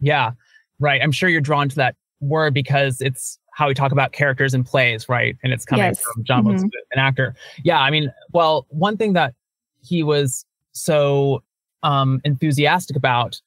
[0.00, 0.32] yeah
[0.80, 4.54] right i'm sure you're drawn to that word because it's how we talk about characters
[4.54, 6.00] in plays right and it's coming Yes.
[6.00, 6.62] from john Mhm.
[6.62, 9.34] Booth, an actor yeah i mean well one thing that
[9.82, 11.42] he was so
[11.84, 13.40] um, enthusiastic about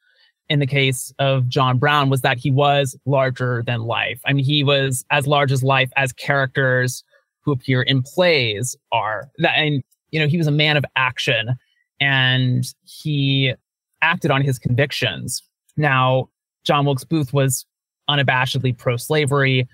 [0.50, 4.22] in the case of John Brown was that he was larger than life.
[4.26, 7.04] I mean, he was as large as life as characters
[7.48, 9.32] who appear in plays are.
[9.38, 9.82] That, and
[10.12, 11.56] you know, he was a man of action,
[12.02, 13.54] and he
[14.02, 15.42] acted on his convictions.
[15.78, 16.30] Now,
[16.66, 17.66] John Wilkes Booth was
[18.10, 19.66] unabashedly pro-slavery.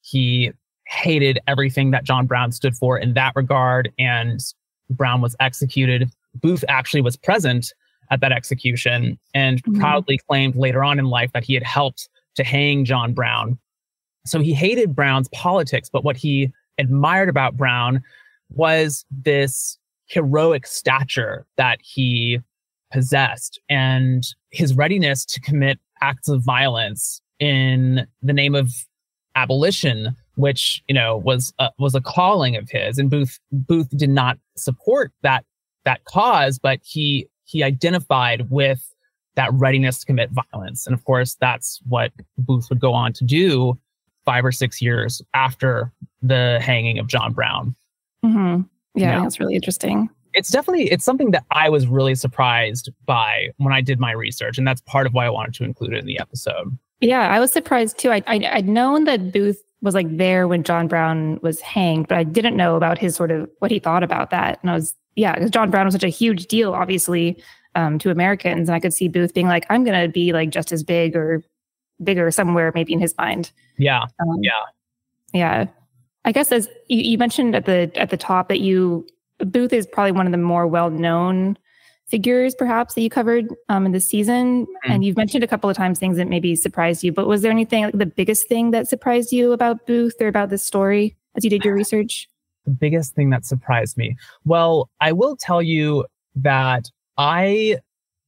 [0.00, 0.52] He
[0.86, 4.40] hated everything that John Brown stood for in that regard, and
[4.88, 6.10] Brown was executed.
[6.34, 7.74] Booth actually was present
[8.10, 9.80] at that execution and mm-hmm.
[9.80, 13.58] proudly claimed later on in life that he had helped to hang John Brown.
[14.24, 18.02] So he hated Brown's politics, but what he admired about Brown
[18.50, 22.40] was this heroic stature that he
[22.90, 28.72] possessed and his readiness to commit acts of violence in the name of
[29.34, 32.98] abolition which you know was a, was a calling of his.
[32.98, 35.44] And booth booth did not support that
[35.84, 38.94] that cause but he he identified with
[39.34, 40.86] that readiness to commit violence.
[40.86, 43.78] And of course that's what booth would go on to do
[44.24, 47.74] five or six years after the hanging of john brown
[48.24, 48.62] mm-hmm.
[48.94, 53.72] yeah that's really interesting it's definitely it's something that I was really surprised by when
[53.72, 56.06] I did my research, and that's part of why I wanted to include it in
[56.06, 56.78] the episode.
[57.00, 58.10] Yeah, I was surprised too.
[58.10, 62.18] I, I I'd known that Booth was like there when John Brown was hanged, but
[62.18, 64.58] I didn't know about his sort of what he thought about that.
[64.62, 67.42] And I was yeah, because John Brown was such a huge deal, obviously,
[67.74, 70.72] um, to Americans, and I could see Booth being like, I'm gonna be like just
[70.72, 71.42] as big or
[72.02, 73.50] bigger somewhere, maybe in his mind.
[73.76, 74.52] Yeah, um, yeah,
[75.32, 75.66] yeah.
[76.28, 79.06] I guess as you, you mentioned at the at the top that you
[79.38, 81.56] Booth is probably one of the more well known
[82.06, 84.66] figures, perhaps, that you covered um, in the season.
[84.66, 84.92] Mm-hmm.
[84.92, 87.12] And you've mentioned a couple of times things that maybe surprised you.
[87.12, 90.50] But was there anything, like the biggest thing that surprised you about Booth or about
[90.50, 92.28] this story as you did your research?
[92.66, 94.14] The biggest thing that surprised me.
[94.44, 96.04] Well, I will tell you
[96.36, 97.78] that I,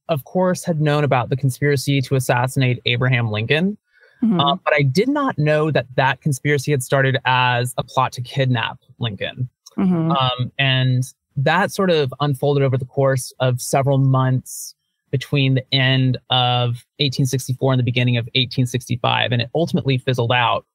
[0.09, 3.77] of course, had known about the conspiracy to assassinate Abraham Lincoln.
[4.23, 4.39] Mm-hmm.
[4.39, 8.21] Uh, but I did not know that that conspiracy had started as a plot to
[8.21, 9.49] kidnap Lincoln.
[9.77, 10.11] Mm-hmm.
[10.11, 11.03] Um, and
[11.35, 14.75] that sort of unfolded over the course of several months
[15.09, 19.31] between the end of 1864 and the beginning of 1865.
[19.31, 20.65] And it ultimately fizzled out.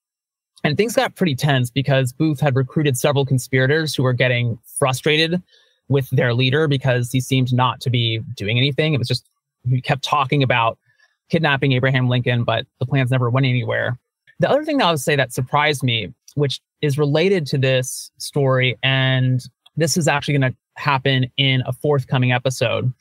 [0.64, 5.42] And things got pretty tense because Booth had recruited several conspirators who were getting frustrated
[5.88, 8.92] with their leader because he seemed not to be doing anything.
[8.92, 9.28] It was just,
[9.68, 10.78] he kept talking about
[11.30, 13.98] kidnapping Abraham Lincoln, but the plans never went anywhere.
[14.38, 18.10] The other thing that I would say that surprised me, which is related to this
[18.18, 19.40] story, and
[19.76, 22.92] this is actually going to happen in a forthcoming episode.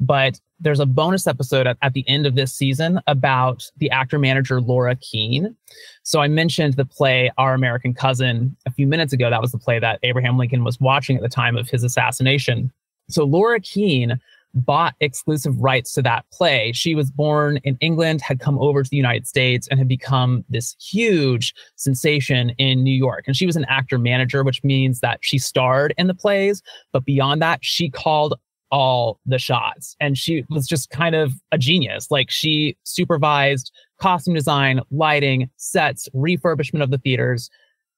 [0.00, 4.18] But there's a bonus episode at, at, the end of this season about the actor
[4.18, 5.54] manager Laura Keene.
[6.02, 9.30] So I mentioned the play Our American Cousin a few minutes ago.
[9.30, 12.72] That was the play that Abraham Lincoln was watching at the time of his assassination.
[13.08, 14.20] So Laura Keene
[14.64, 16.72] bought exclusive rights to that play.
[16.72, 20.44] She was born in England, had come over to the United States, and had become
[20.48, 23.24] this huge sensation in New York.
[23.26, 26.62] And she was an actor manager, which means that she starred in the plays.
[26.92, 28.38] But beyond that, she called
[28.70, 29.96] all the shots.
[30.00, 32.10] And she was just kind of a genius.
[32.10, 37.50] Like she supervised costume design, lighting, sets, refurbishment of the theaters,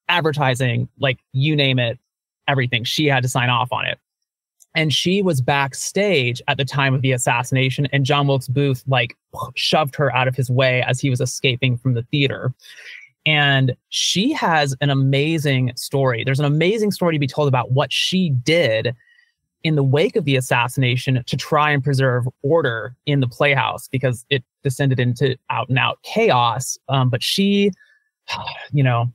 [0.09, 1.99] advertising, like you name it,
[2.47, 2.85] everything.
[2.85, 3.99] She had to sign off on it
[4.75, 9.17] and she was backstage at the time of the assassination and john wilkes booth like
[9.55, 12.53] shoved her out of his way as he was escaping from the theater.
[13.27, 16.25] And she has an amazing story.
[16.25, 18.95] There's an amazing story to be told about what she did
[19.63, 24.25] in the wake of the assassination to try and preserve order in the playhouse because
[24.31, 26.79] it descended into out and out chaos.
[26.89, 27.71] Um, but she
[28.73, 29.13] you know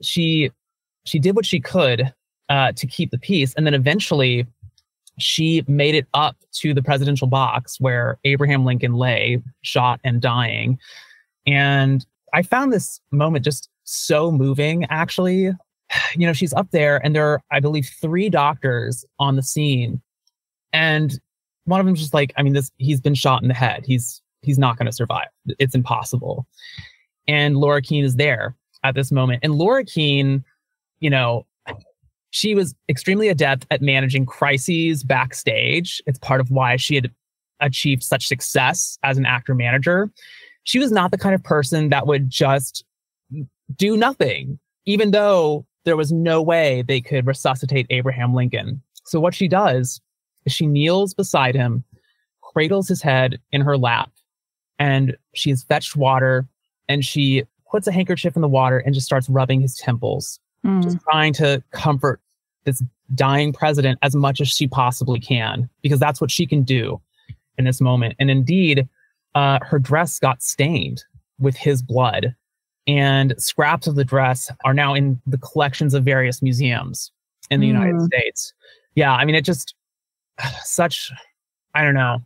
[0.00, 0.50] she
[1.04, 2.12] she did what she could
[2.50, 3.52] uh, to keep the peace.
[3.54, 4.46] And then eventually
[5.22, 10.78] she made it up to the presidential box where Abraham Lincoln lay, shot and dying.
[11.46, 15.50] And I found this moment just so moving, actually.
[16.14, 20.00] You know, she's up there, and there are, I believe, three doctors on the scene.
[20.72, 21.18] And
[21.64, 23.84] one of them's just like, I mean, this he's been shot in the head.
[23.84, 25.26] He's he's not going to survive.
[25.58, 26.46] It's impossible.
[27.26, 29.40] And Laura Keene is there at this moment.
[29.42, 30.44] And Laura Keene,
[31.00, 31.46] you know,
[32.30, 36.00] she was extremely adept at managing crises backstage.
[36.06, 37.10] It's part of why she had
[37.60, 40.10] achieved such success as an actor manager.
[40.64, 42.84] She was not the kind of person that would just
[43.76, 48.82] do nothing, even though there was no way they could resuscitate Abraham Lincoln.
[49.04, 50.00] So, what she does
[50.44, 51.84] is she kneels beside him,
[52.42, 54.10] cradles his head in her lap,
[54.78, 56.46] and she has fetched water
[56.88, 60.82] and she puts a handkerchief in the water and just starts rubbing his temples mm.
[60.82, 62.20] just trying to comfort
[62.64, 62.82] this
[63.14, 67.00] dying president as much as she possibly can, because that's what she can do
[67.58, 68.14] in this moment.
[68.18, 68.88] And indeed,
[69.34, 71.04] uh, her dress got stained
[71.38, 72.34] with his blood,
[72.86, 77.12] and scraps of the dress are now in the collections of various museums
[77.50, 77.74] in the mm.
[77.74, 78.52] United States.
[78.94, 79.74] Yeah, I mean, it just
[80.62, 81.10] such,
[81.74, 82.22] I don't know,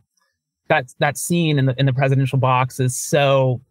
[0.67, 3.61] that that scene in the in the presidential box is so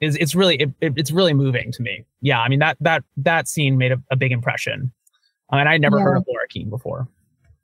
[0.00, 2.04] is it's really it, it, it's really moving to me.
[2.20, 4.92] Yeah, I mean that that that scene made a, a big impression,
[5.52, 6.04] uh, and I'd never yeah.
[6.04, 7.08] heard of Laura Keene before.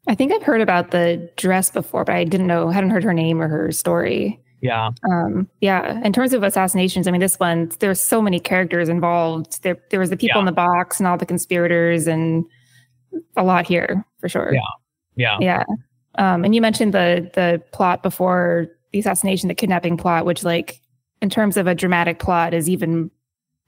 [0.08, 3.12] I think I've heard about the dress before, but I didn't know, hadn't heard her
[3.12, 4.40] name or her story.
[4.62, 4.90] Yeah.
[5.10, 6.00] Um, yeah.
[6.04, 9.62] In terms of assassinations, I mean, this one, there's so many characters involved.
[9.62, 10.40] There, there was the people Yeah.
[10.40, 12.44] in the box and all the conspirators and
[13.36, 14.52] a lot here for sure.
[14.52, 14.60] Yeah.
[15.16, 15.38] Yeah.
[15.40, 15.64] Yeah.
[16.16, 20.80] Um, and you mentioned the the plot before the assassination, the kidnapping plot, which like
[21.22, 23.10] in terms of a dramatic plot is even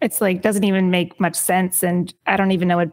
[0.00, 1.82] it's like doesn't even make much sense.
[1.84, 2.90] And I don't even know what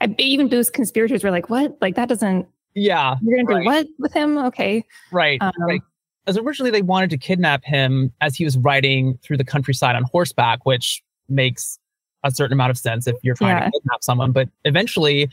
[0.00, 1.76] I, even Booth's conspirators were like, what?
[1.80, 3.16] Like that doesn't Yeah.
[3.22, 3.62] you're gonna Right.
[3.62, 4.38] do what with him?
[4.38, 4.84] Okay.
[5.12, 5.40] Right.
[5.40, 5.80] Um, right.
[6.26, 10.04] As originally they wanted to kidnap him as he was riding through the countryside on
[10.10, 11.78] horseback, which makes
[12.24, 13.64] a certain amount of sense if you're trying Yeah.
[13.66, 14.32] to kidnap someone.
[14.32, 15.28] But eventually,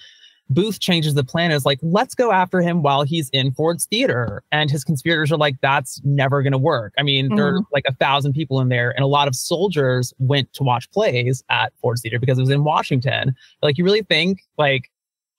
[0.49, 1.51] Booth changes the plan.
[1.51, 5.37] Is like, let's go after him while he's in Ford's Theater, and his conspirators are
[5.37, 6.93] like, that's never going to work.
[6.97, 10.13] I mean, there are like a thousand people in there, and a lot of soldiers
[10.17, 13.35] went to watch plays at Ford's Theater because it was in Washington.
[13.61, 14.89] Like, you really think like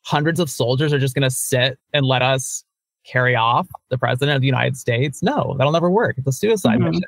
[0.02, 2.64] hundreds of soldiers are just going to sit and let us
[3.04, 5.22] carry off the president of the United States.
[5.22, 6.16] No, that'll never work.
[6.18, 6.88] It's a suicide Mhm.
[6.90, 7.04] mission.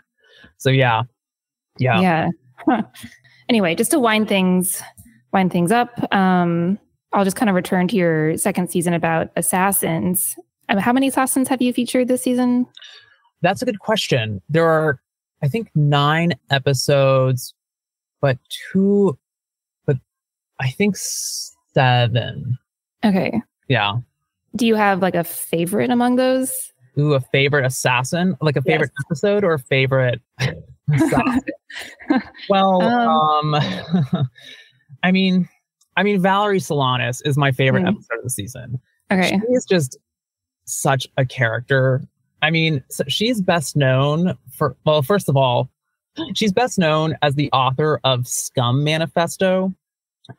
[0.59, 1.03] So yeah.
[1.79, 2.01] Yeah.
[2.01, 2.29] Yeah.
[2.67, 2.83] Huh.
[3.49, 4.81] Anyway, just to wind things
[5.33, 6.79] wind things up, um,
[7.13, 10.37] I'll just kind of return to your second season about assassins.
[10.69, 12.67] Um, how many assassins have you featured this season?
[13.43, 14.41] That's a good question.
[14.49, 15.01] There are
[15.43, 17.55] I think 9 episodes
[18.21, 18.39] but
[18.73, 19.19] two
[19.85, 19.97] but
[20.61, 22.59] I think 7.
[23.05, 23.43] Okay.
[23.69, 23.99] Yeah.
[24.55, 26.53] Do you have like a favorite among those?
[26.99, 28.37] Ooh, a favorite assassin?
[28.41, 30.21] Like a favorite episode or a favorite
[30.93, 31.41] assassin?
[32.51, 33.55] well, um,
[35.03, 35.49] I mean,
[35.97, 37.89] I mean, Valerie Solanas is my favorite Mm.
[37.95, 38.81] episode of the season.
[39.11, 39.29] Okay.
[39.29, 39.99] She is just
[40.65, 42.03] such a character.
[42.41, 45.71] I mean, so she's best known for, well, first of all,
[46.35, 49.73] she's best known as the author of Scum Manifesto,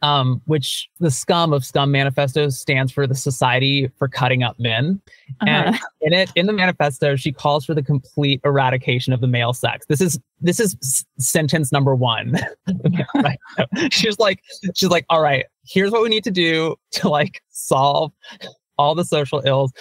[0.01, 5.01] um, which the scum of Scum Manifesto stands for the Society for Cutting Up Men.
[5.41, 5.85] And Uh-huh.
[6.01, 9.85] in it, in the manifesto, she calls for the complete eradication of the male sex.
[9.87, 12.37] This is this is s- sentence number one.
[13.15, 13.39] Right.
[13.91, 14.41] She's like,
[14.75, 18.11] she's like, all right, here's what we need to do to like solve
[18.77, 19.71] all the social ills.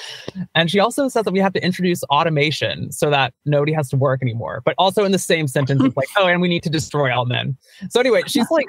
[0.54, 3.96] And she also says that we have to introduce automation so that nobody has to
[3.96, 4.62] work anymore.
[4.64, 7.26] But also in the same sentence, it's like, oh, and we need to destroy all
[7.26, 7.56] men.
[7.90, 8.66] So anyway, she's like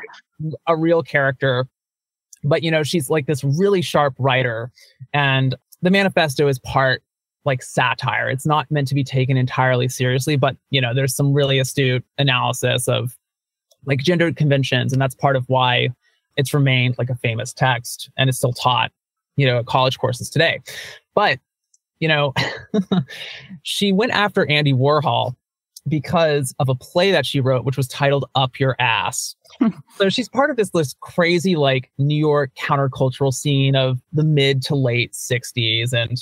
[0.68, 1.68] a real character.
[2.44, 4.72] But you know, she's like this really sharp writer.
[5.14, 7.04] And the manifesto is part
[7.46, 8.30] like satire.
[8.30, 12.06] It's not meant to be taken entirely seriously, but you know, there's some really astute
[12.18, 13.18] analysis of
[13.86, 15.90] like gendered conventions, and that's part of why
[16.38, 18.92] it's remained like a famous text and is still taught,
[19.36, 20.60] you know, college courses today.
[21.16, 21.40] But
[22.00, 22.34] you know,
[23.64, 25.36] she went after Andy Warhol
[25.88, 29.36] because of a play that she wrote, which was titled Up Your Ass.
[29.98, 34.62] so she's part of this this crazy like New York countercultural scene of the mid
[34.64, 35.94] to late 60s.
[35.94, 36.18] And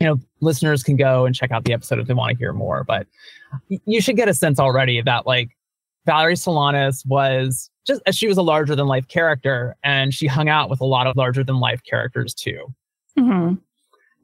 [0.00, 2.52] you know, listeners can go and check out the episode if they want to hear
[2.52, 2.84] more.
[2.84, 3.06] But
[3.86, 5.50] you should get a sense already that like
[6.06, 10.48] Valerie Solanas was just as she was a larger than life character and she hung
[10.48, 12.72] out with a lot of larger than life characters too.
[13.18, 13.54] hmm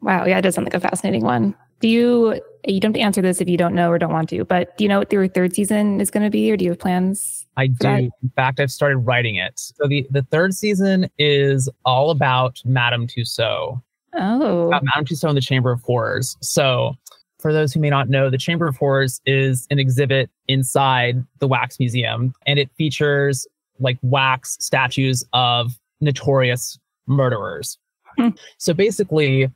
[0.02, 0.26] Wow.
[0.26, 1.54] Yeah, it does sound like a fascinating one.
[1.80, 4.28] Do you, you don't have to answer this if you don't know or don't want
[4.30, 6.64] to, but do you know what your third season is going to be or do
[6.64, 7.46] you have plans?
[7.56, 7.74] I do.
[7.80, 9.58] that- In fact, I've started writing it.
[9.58, 13.82] So the, the third season is all about Madame Tussaud.
[14.16, 16.36] Oh, About Madame Tussaud in the Chamber of Horrors.
[16.42, 16.94] So
[17.40, 21.48] for those who may not know, the Chamber of Horrors is an exhibit inside the
[21.48, 23.46] Wax Museum, and it features
[23.78, 27.78] like wax statues of notorious murderers.
[28.18, 28.30] Hmm.
[28.58, 29.50] So basically,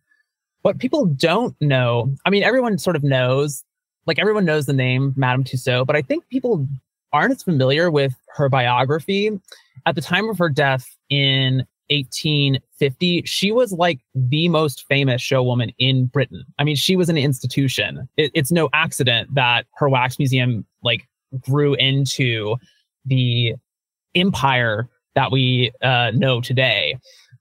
[0.62, 3.64] what people don't know, I mean, everyone sort of knows,
[4.06, 6.66] like everyone knows the name Madame Tussaud, but I think people
[7.12, 9.30] aren't as familiar with her biography.
[9.86, 15.74] At the time of her death in 1850, she was like the most famous showwoman
[15.78, 16.44] in Britain.
[16.58, 18.08] I mean, she was an institution.
[18.16, 21.08] It, it's no accident that her wax museum like
[21.40, 22.56] grew into
[23.06, 23.54] the
[24.20, 26.96] empire that we uh, know today.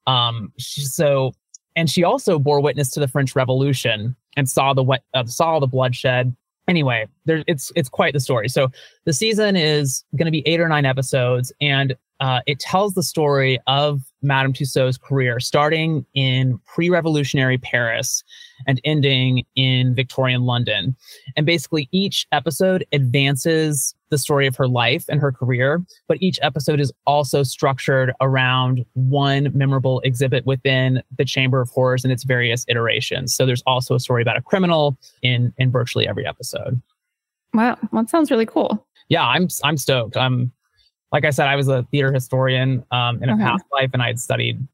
[0.08, 1.34] Um, so,
[1.76, 5.60] and she also bore witness to the French Revolution and saw the wet, uh, saw
[5.60, 6.36] the bloodshed.
[6.68, 8.50] Anyway, there, it's it's quite the story.
[8.50, 8.70] So
[9.06, 13.04] the season is going to be eight or nine episodes, and uh, it tells the
[13.04, 18.24] story of Madame Tussaud's career, starting in pre-revolutionary Paris
[18.66, 20.96] and ending in Victorian London.
[21.36, 26.40] And basically, each episode advances the story of her life and her career, but each
[26.42, 32.24] episode is also structured around one memorable exhibit within the Chamber of Horrors and its
[32.24, 33.36] various iterations.
[33.36, 36.82] So there's also a story about a criminal in in virtually every episode.
[37.54, 37.78] wow.
[37.94, 38.86] That sounds really cool.
[39.10, 40.18] Yeah, I'm I'm stoked.
[40.18, 40.52] I'm
[41.12, 43.44] like I said, I was a theater historian um, in a Okay.
[43.44, 44.66] past life, and I had studied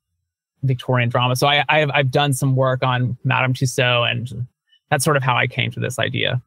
[0.64, 1.36] Victorian drama.
[1.36, 4.48] So I, I've I've done some work on Madame Tussaud, and
[4.90, 6.42] that's sort of how I came to this idea.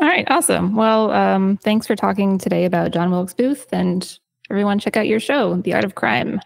[0.00, 0.76] All right, awesome.
[0.76, 4.18] Well, um, thanks for talking today about John Wilkes Booth, and
[4.50, 6.40] everyone check out your show, The Art of Crime.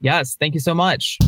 [0.00, 1.18] Yes, thank you so much.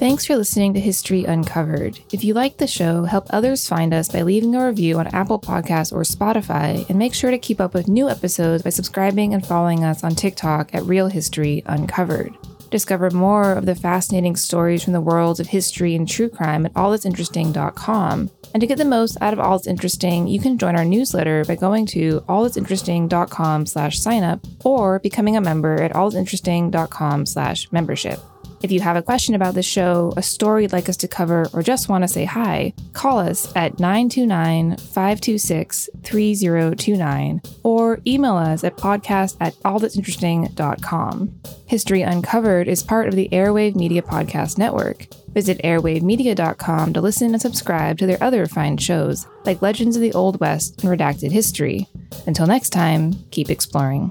[0.00, 2.00] Thanks for listening to History Uncovered.
[2.10, 5.38] If you like the show, help others find us by leaving a review on Apple
[5.38, 9.46] Podcasts or Spotify, and make sure to keep up with new episodes by subscribing and
[9.46, 12.34] following us on TikTok at Real History Uncovered.
[12.70, 16.72] Discover more of the fascinating stories from the worlds of history and true crime at
[16.72, 18.30] allthat'sinteresting.com.
[18.54, 21.44] And to get the most out of All That's Interesting, you can join our newsletter
[21.44, 28.18] by going to allthat'sinteresting.com slash sign up or becoming a member at allthat'sinteresting.com slash membership.
[28.62, 31.48] If you have a question about the show, a story you'd like us to cover,
[31.54, 38.62] or just want to say hi, call us at 929 526 3029 or email us
[38.62, 41.40] at podcast at allthat'sinteresting.com.
[41.66, 45.06] History Uncovered is part of the Airwave Media Podcast Network.
[45.32, 50.12] Visit airwavemedia.com to listen and subscribe to their other fine shows, like Legends of the
[50.12, 51.88] Old West and Redacted History.
[52.26, 54.10] Until next time, keep exploring.